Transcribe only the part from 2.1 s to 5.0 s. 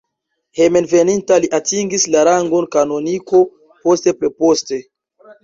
la rangon kanoniko, poste preposto.